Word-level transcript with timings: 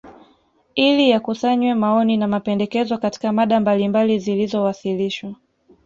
ili 0.75 1.09
yakusanywe 1.09 1.73
maoni 1.73 2.17
na 2.17 2.27
mapendekezo 2.27 2.97
Katika 2.97 3.31
mada 3.33 3.59
mbalimbali 3.59 4.19
zilizowasilishwa 4.19 5.35